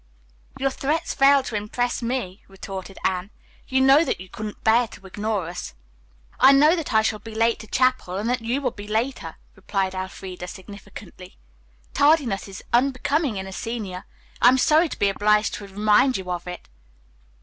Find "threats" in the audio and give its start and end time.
0.71-1.13